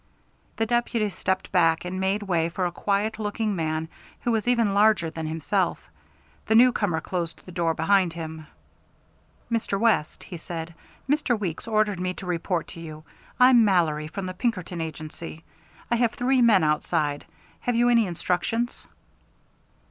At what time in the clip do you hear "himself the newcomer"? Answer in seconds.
5.27-6.99